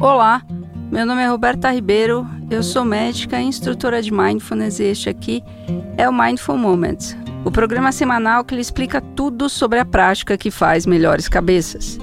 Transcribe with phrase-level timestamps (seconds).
[0.00, 0.42] Olá,
[0.90, 5.44] meu nome é Roberta Ribeiro, eu sou médica e instrutora de Mindfulness e este aqui
[5.98, 7.14] é o Mindful Moments,
[7.44, 11.98] o programa semanal que lhe explica tudo sobre a prática que faz melhores cabeças.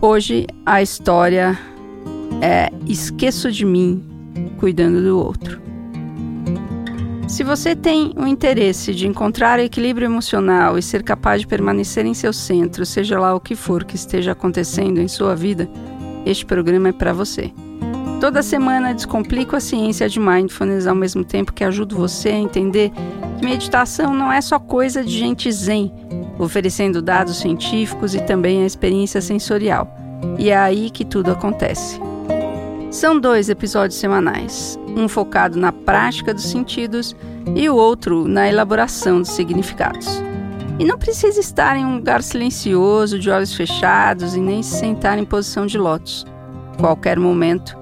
[0.00, 1.56] Hoje a história
[2.42, 4.04] é Esqueço de mim
[4.58, 5.62] cuidando do outro.
[7.28, 12.12] Se você tem o interesse de encontrar equilíbrio emocional e ser capaz de permanecer em
[12.12, 15.70] seu centro, seja lá o que for que esteja acontecendo em sua vida,
[16.24, 17.52] este programa é para você.
[18.20, 22.92] Toda semana descomplico a ciência de mindfulness ao mesmo tempo que ajudo você a entender
[23.38, 25.90] que meditação não é só coisa de gente zen,
[26.38, 29.90] oferecendo dados científicos e também a experiência sensorial.
[30.38, 31.98] E é aí que tudo acontece.
[32.90, 37.16] São dois episódios semanais, um focado na prática dos sentidos
[37.54, 40.29] e o outro na elaboração dos significados.
[40.80, 45.18] E não precisa estar em um lugar silencioso, de olhos fechados e nem se sentar
[45.18, 46.24] em posição de lótus.
[46.78, 47.76] Qualquer momento,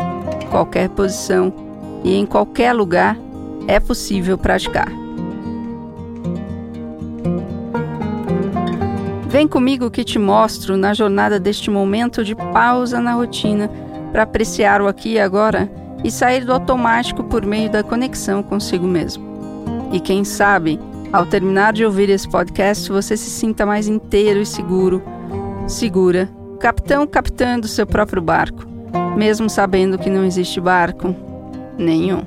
[0.50, 1.54] qualquer posição
[2.02, 3.16] e em qualquer lugar
[3.68, 4.88] é possível praticar.
[9.28, 13.70] Vem comigo que te mostro na jornada deste momento de pausa na rotina
[14.10, 15.70] para apreciar o aqui e agora
[16.02, 19.24] e sair do automático por meio da conexão consigo mesmo.
[19.92, 20.80] E quem sabe,
[21.12, 25.02] ao terminar de ouvir esse podcast, você se sinta mais inteiro e seguro,
[25.66, 26.28] segura,
[26.60, 28.66] capitão capitã do seu próprio barco,
[29.16, 31.14] mesmo sabendo que não existe barco
[31.78, 32.22] nenhum.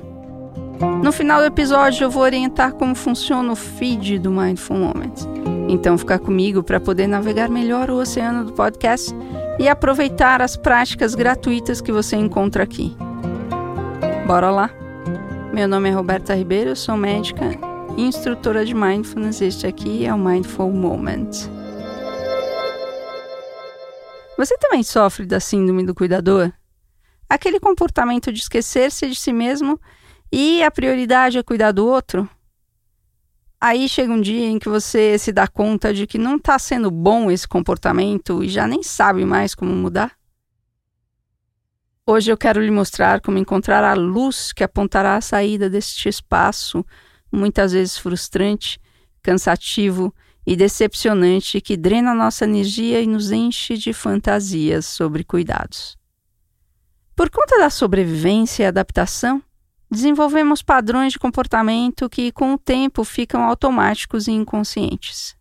[1.02, 5.28] No final do episódio, eu vou orientar como funciona o feed do Mindful Moments.
[5.68, 9.14] Então, fica comigo para poder navegar melhor o oceano do podcast
[9.60, 12.96] e aproveitar as práticas gratuitas que você encontra aqui.
[14.26, 14.70] Bora lá?
[15.52, 19.40] Meu nome é Roberta Ribeiro, sou médica instrutora de Mindfulness.
[19.40, 21.30] Este aqui é o Mindful Moment.
[24.36, 26.52] Você também sofre da síndrome do cuidador?
[27.28, 29.80] Aquele comportamento de esquecer-se de si mesmo
[30.30, 32.28] e a prioridade é cuidar do outro?
[33.60, 36.90] Aí chega um dia em que você se dá conta de que não está sendo
[36.90, 40.12] bom esse comportamento e já nem sabe mais como mudar?
[42.04, 46.84] Hoje eu quero lhe mostrar como encontrar a luz que apontará a saída deste espaço,
[47.32, 48.78] muitas vezes frustrante,
[49.22, 50.14] cansativo
[50.46, 55.96] e decepcionante, que drena nossa energia e nos enche de fantasias sobre cuidados.
[57.14, 59.42] Por conta da sobrevivência e adaptação,
[59.90, 65.36] desenvolvemos padrões de comportamento que, com o tempo, ficam automáticos e inconscientes.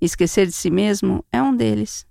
[0.00, 2.06] Esquecer de si mesmo é um deles.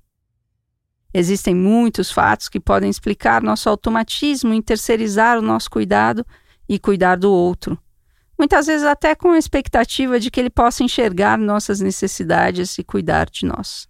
[1.13, 6.25] Existem muitos fatos que podem explicar nosso automatismo em terceirizar o nosso cuidado
[6.67, 7.79] e cuidar do outro,
[8.37, 13.29] muitas vezes até com a expectativa de que ele possa enxergar nossas necessidades e cuidar
[13.29, 13.87] de nós.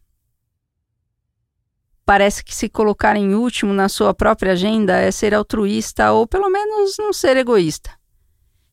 [2.06, 6.50] Parece que se colocar em último na sua própria agenda é ser altruísta ou pelo
[6.50, 7.90] menos não ser egoísta.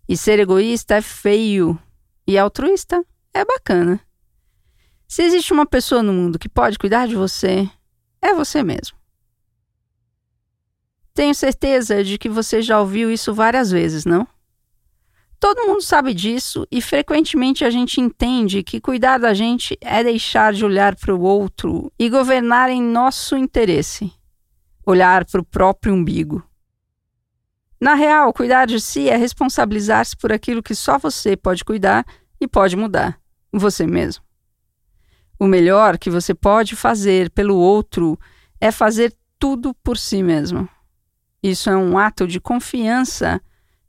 [0.06, 1.78] E ser egoísta é feio
[2.26, 3.98] e altruísta é bacana.
[5.08, 7.68] Se existe uma pessoa no mundo que pode cuidar de você,
[8.20, 8.96] é você mesmo.
[11.14, 14.26] Tenho certeza de que você já ouviu isso várias vezes, não?
[15.42, 20.52] Todo mundo sabe disso e frequentemente a gente entende que cuidar da gente é deixar
[20.52, 24.12] de olhar para o outro e governar em nosso interesse,
[24.86, 26.44] olhar para o próprio umbigo.
[27.80, 32.06] Na real, cuidar de si é responsabilizar-se por aquilo que só você pode cuidar
[32.40, 33.18] e pode mudar,
[33.52, 34.22] você mesmo.
[35.40, 38.16] O melhor que você pode fazer pelo outro
[38.60, 40.68] é fazer tudo por si mesmo.
[41.42, 43.42] Isso é um ato de confiança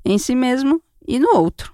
[0.03, 1.73] em si mesmo e no outro.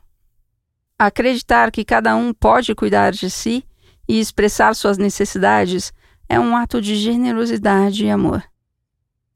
[0.97, 3.63] Acreditar que cada um pode cuidar de si
[4.07, 5.93] e expressar suas necessidades
[6.27, 8.43] é um ato de generosidade e amor.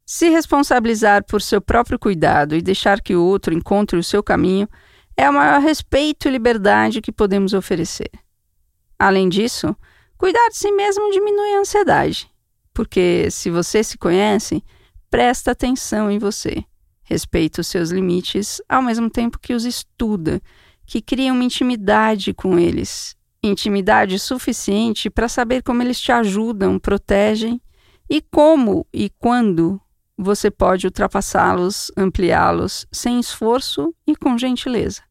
[0.05, 4.67] Se responsabilizar por seu próprio cuidado e deixar que o outro encontre o seu caminho
[5.15, 8.11] é o maior respeito e liberdade que podemos oferecer.
[8.99, 9.75] Além disso,
[10.17, 12.29] cuidar de si mesmo diminui a ansiedade,
[12.73, 14.63] porque se você se conhece,
[15.09, 16.65] presta atenção em você
[17.03, 20.41] respeita os seus limites ao mesmo tempo que os estuda,
[20.85, 23.15] que cria uma intimidade com eles.
[23.43, 27.61] Intimidade suficiente para saber como eles te ajudam, protegem
[28.09, 29.79] e como e quando
[30.17, 35.01] você pode ultrapassá-los, ampliá-los sem esforço e com gentileza.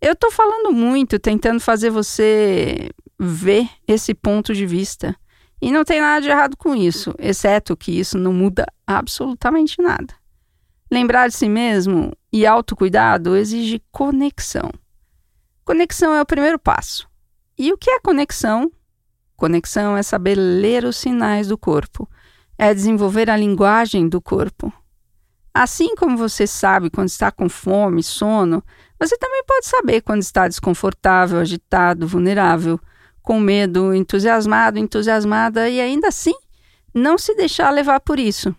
[0.00, 5.16] Eu estou falando muito, tentando fazer você ver esse ponto de vista.
[5.60, 10.14] E não tem nada de errado com isso, exceto que isso não muda absolutamente nada.
[10.90, 14.70] Lembrar de si mesmo e autocuidado exige conexão.
[15.64, 17.08] Conexão é o primeiro passo.
[17.58, 18.70] E o que é conexão?
[19.36, 22.08] Conexão é saber ler os sinais do corpo,
[22.56, 24.72] é desenvolver a linguagem do corpo.
[25.52, 28.62] Assim como você sabe quando está com fome, sono,
[28.98, 32.78] você também pode saber quando está desconfortável, agitado, vulnerável,
[33.22, 36.34] com medo, entusiasmado, entusiasmada e ainda assim
[36.94, 38.54] não se deixar levar por isso.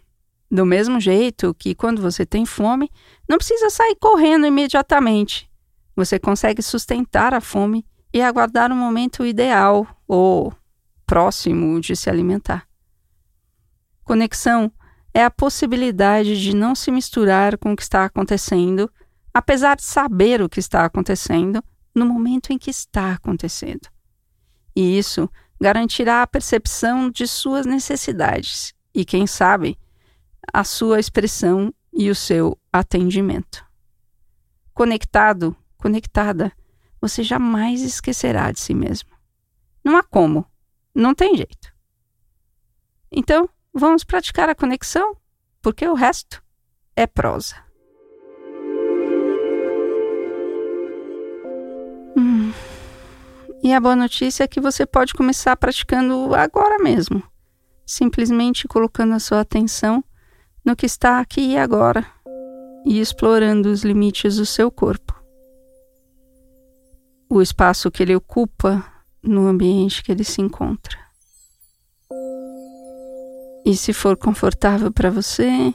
[0.49, 2.89] Do mesmo jeito que quando você tem fome,
[3.27, 5.49] não precisa sair correndo imediatamente.
[5.95, 10.53] Você consegue sustentar a fome e aguardar o momento ideal ou
[11.05, 12.67] próximo de se alimentar.
[14.03, 14.71] Conexão
[15.13, 18.89] é a possibilidade de não se misturar com o que está acontecendo,
[19.33, 21.61] apesar de saber o que está acontecendo
[21.93, 23.89] no momento em que está acontecendo.
[24.75, 25.29] E isso
[25.59, 29.77] garantirá a percepção de suas necessidades e, quem sabe,
[30.53, 33.65] a sua expressão e o seu atendimento.
[34.73, 36.51] Conectado, conectada,
[37.01, 39.09] você jamais esquecerá de si mesmo.
[39.83, 40.45] Não há como,
[40.93, 41.73] não tem jeito.
[43.11, 45.15] Então, vamos praticar a conexão,
[45.61, 46.43] porque o resto
[46.95, 47.55] é prosa.
[52.17, 52.51] Hum.
[53.63, 57.23] E a boa notícia é que você pode começar praticando agora mesmo,
[57.85, 60.03] simplesmente colocando a sua atenção
[60.67, 62.05] no que está aqui e agora
[62.85, 65.15] e explorando os limites do seu corpo.
[67.29, 68.85] O espaço que ele ocupa
[69.23, 70.97] no ambiente que ele se encontra.
[73.65, 75.73] E se for confortável para você,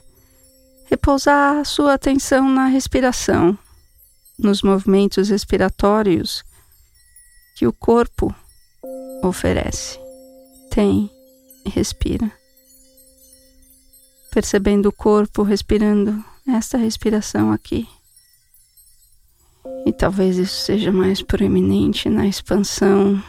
[0.91, 3.59] repousar a sua atenção na respiração,
[4.39, 6.45] nos movimentos respiratórios
[7.57, 8.35] que o corpo
[9.23, 9.99] oferece.
[10.71, 11.11] Tem
[11.65, 12.42] respira.
[14.33, 17.87] Percebendo o corpo respirando esta respiração aqui.
[19.85, 23.23] E talvez isso seja mais proeminente na expansão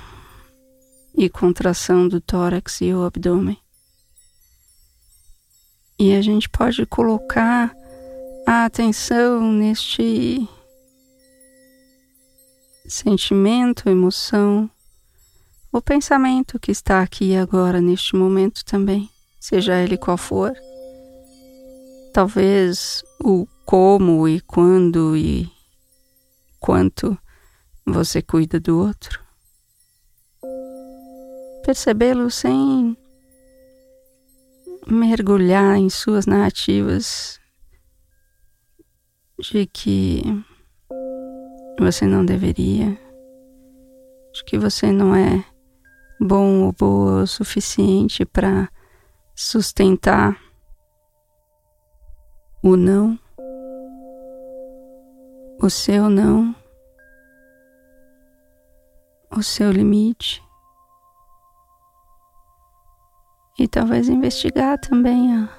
[1.13, 3.57] e contração do tórax e o abdômen.
[5.99, 7.75] E a gente pode colocar
[8.47, 10.47] a atenção neste
[12.87, 14.69] sentimento, emoção,
[15.69, 20.53] o pensamento que está aqui agora neste momento também, seja ele qual for.
[22.13, 25.51] Talvez o como e quando e
[26.59, 27.17] quanto
[27.83, 29.19] você cuida do outro.
[31.65, 32.95] Percebê-lo sem
[34.85, 37.39] mergulhar em suas narrativas
[39.39, 40.21] de que
[41.79, 42.95] você não deveria,
[44.33, 45.43] de que você não é
[46.19, 48.69] bom ou boa o suficiente para
[49.35, 50.42] sustentar
[52.65, 53.19] o não,
[55.61, 56.55] o seu não,
[59.29, 60.41] o seu limite.
[63.59, 65.49] E talvez investigar também a,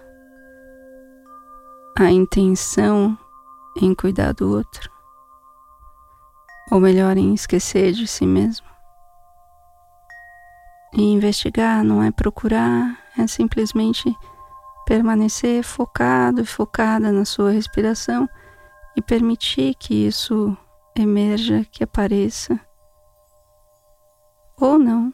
[1.98, 3.18] a intenção
[3.82, 4.90] em cuidar do outro,
[6.72, 8.66] ou melhor, em esquecer de si mesmo.
[10.94, 14.16] E investigar não é procurar, é simplesmente
[14.86, 18.28] permanecer focado e focada na sua respiração
[18.96, 20.56] e permitir que isso
[20.96, 22.58] emerja, que apareça,
[24.60, 25.12] ou não.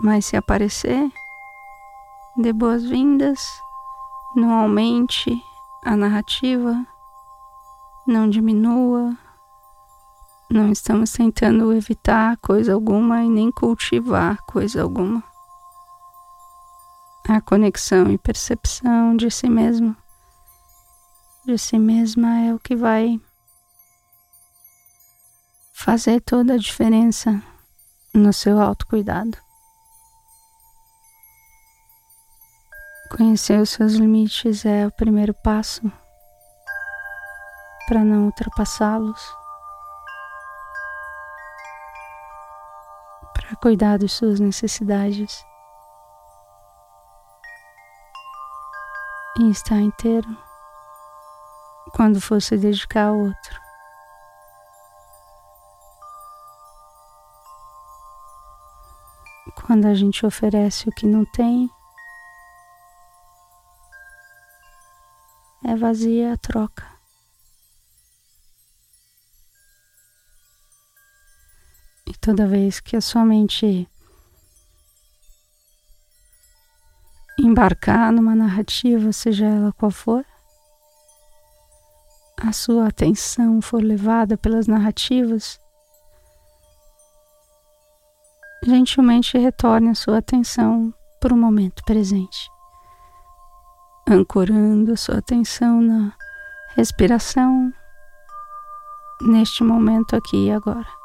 [0.00, 1.10] Mas se aparecer,
[2.36, 3.40] dê boas-vindas,
[4.36, 5.30] não aumente
[5.84, 6.86] a narrativa,
[8.06, 9.16] não diminua.
[10.50, 15.22] Não estamos tentando evitar coisa alguma e nem cultivar coisa alguma.
[17.30, 19.94] A conexão e percepção de si mesmo,
[21.44, 23.20] de si mesma é o que vai
[25.74, 27.42] fazer toda a diferença
[28.14, 29.36] no seu autocuidado.
[33.14, 35.82] Conhecer os seus limites é o primeiro passo
[37.86, 39.20] para não ultrapassá-los,
[43.34, 45.46] para cuidar das suas necessidades
[49.38, 50.28] e estar inteiro
[51.92, 53.60] quando for se dedicar ao outro.
[59.66, 61.70] Quando a gente oferece o que não tem,
[65.64, 66.86] é vazia a troca.
[72.06, 73.88] E toda vez que a sua mente
[77.58, 80.24] embarcar numa narrativa, seja ela qual for,
[82.40, 85.58] a sua atenção for levada pelas narrativas,
[88.64, 92.48] gentilmente retorne a sua atenção para o momento presente
[94.10, 96.14] ancorando a sua atenção na
[96.74, 97.70] respiração
[99.20, 100.97] neste momento aqui e agora.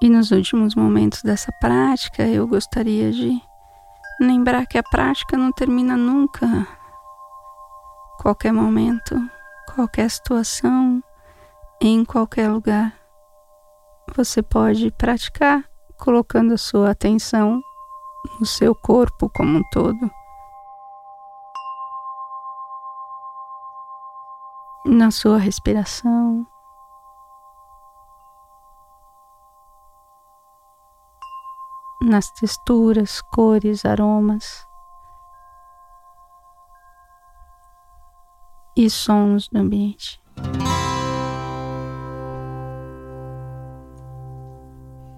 [0.00, 3.42] E nos últimos momentos dessa prática, eu gostaria de
[4.20, 6.66] lembrar que a prática não termina nunca.
[8.20, 9.16] Qualquer momento,
[9.74, 11.02] qualquer situação,
[11.80, 12.94] em qualquer lugar,
[14.14, 15.64] você pode praticar
[15.96, 17.60] colocando a sua atenção
[18.38, 20.10] no seu corpo como um todo.
[24.86, 26.46] Na sua respiração.
[32.00, 34.66] Nas texturas, cores, aromas
[38.76, 40.20] e sons do ambiente.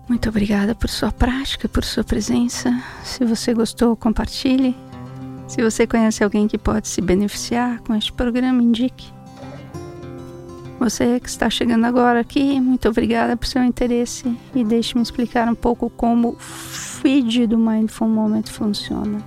[0.08, 2.72] Muito obrigada por sua prática, por sua presença.
[3.04, 4.76] Se você gostou, compartilhe.
[5.46, 9.12] Se você conhece alguém que pode se beneficiar com este programa, indique.
[10.80, 15.54] Você que está chegando agora aqui, muito obrigada por seu interesse e deixe-me explicar um
[15.54, 19.18] pouco como o feed do Mindful Moment funciona.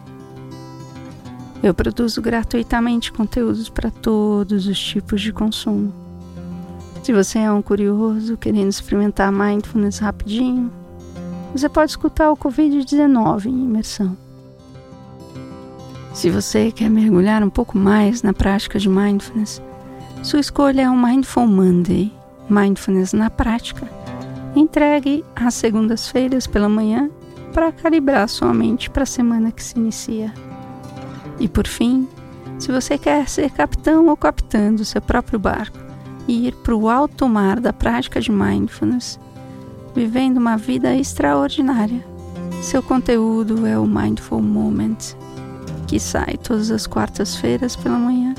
[1.62, 5.94] Eu produzo gratuitamente conteúdos para todos os tipos de consumo.
[7.04, 10.72] Se você é um curioso querendo experimentar mindfulness rapidinho,
[11.54, 14.18] você pode escutar o Covid-19 em imersão.
[16.16, 19.62] Se você quer mergulhar um pouco mais na prática de mindfulness,
[20.24, 22.10] sua escolha é o Mindful Monday,
[22.50, 23.86] Mindfulness na prática,
[24.56, 27.10] entregue às segundas-feiras pela manhã
[27.54, 30.34] para calibrar sua mente para a semana que se inicia.
[31.42, 32.08] E por fim,
[32.58, 35.78] se você quer ser capitão ou capitã do seu próprio barco,
[36.26, 39.20] e ir para o alto mar da prática de mindfulness,
[39.94, 42.02] vivendo uma vida extraordinária.
[42.62, 45.18] Seu conteúdo é o Mindful Moment,
[45.86, 48.34] que sai todas as quartas-feiras pela manhã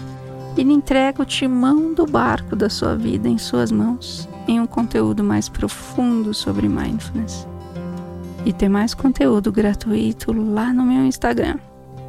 [0.64, 4.66] e lhe entrega o timão do barco da sua vida em suas mãos, em um
[4.66, 7.46] conteúdo mais profundo sobre mindfulness.
[8.46, 11.58] E tem mais conteúdo gratuito lá no meu Instagram,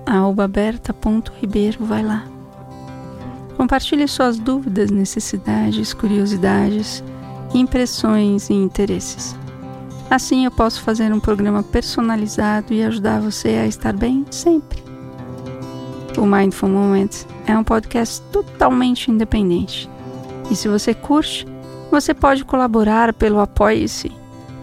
[0.06, 2.24] albaberta.ribeiro, vai lá.
[3.58, 7.04] Compartilhe suas dúvidas, necessidades, curiosidades,
[7.54, 9.36] impressões e interesses.
[10.10, 14.85] Assim eu posso fazer um programa personalizado e ajudar você a estar bem sempre.
[16.18, 19.90] O Mindful Moments é um podcast totalmente independente.
[20.50, 21.46] E se você curte,
[21.92, 24.12] você pode colaborar pelo Apoie-se,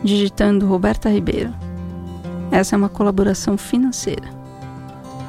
[0.03, 1.53] digitando Roberta Ribeiro.
[2.51, 4.29] Essa é uma colaboração financeira.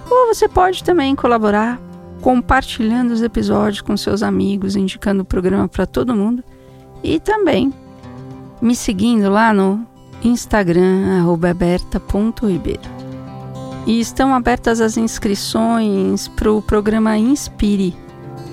[0.10, 1.80] Ou você pode também colaborar
[2.22, 6.44] compartilhando os episódios com seus amigos, indicando o programa para todo mundo
[7.04, 7.74] e também
[8.62, 9.86] me seguindo lá no
[10.24, 13.03] Instagram aberta.ribeiro.
[13.86, 17.96] E estão abertas as inscrições para o programa Inspire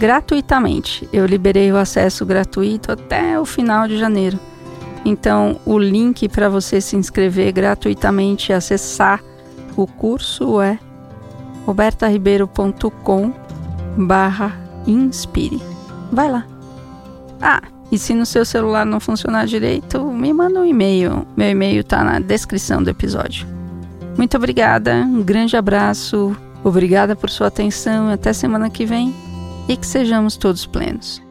[0.00, 1.06] gratuitamente.
[1.12, 4.40] Eu liberei o acesso gratuito até o final de janeiro.
[5.04, 9.22] Então, o link para você se inscrever gratuitamente e acessar
[9.76, 10.78] o curso é
[11.66, 13.32] robertaribeiro.com
[13.96, 15.60] barra inspire.
[16.10, 16.46] Vai lá.
[17.40, 21.26] Ah, e se no seu celular não funcionar direito, me manda um e-mail.
[21.37, 23.60] Meu e-mail está na descrição do episódio.
[24.21, 29.15] Muito obrigada, um grande abraço, obrigada por sua atenção, até semana que vem
[29.67, 31.23] e que sejamos todos plenos.